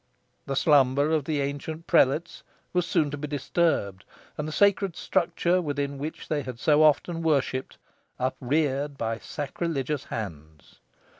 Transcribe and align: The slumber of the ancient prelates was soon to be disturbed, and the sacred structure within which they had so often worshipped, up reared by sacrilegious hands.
The 0.47 0.55
slumber 0.55 1.11
of 1.11 1.25
the 1.25 1.41
ancient 1.41 1.85
prelates 1.85 2.41
was 2.73 2.87
soon 2.87 3.11
to 3.11 3.17
be 3.19 3.27
disturbed, 3.27 4.03
and 4.35 4.47
the 4.47 4.51
sacred 4.51 4.95
structure 4.95 5.61
within 5.61 5.99
which 5.99 6.27
they 6.27 6.41
had 6.41 6.57
so 6.59 6.81
often 6.81 7.21
worshipped, 7.21 7.77
up 8.19 8.35
reared 8.41 8.97
by 8.97 9.19
sacrilegious 9.19 10.05
hands. 10.05 10.79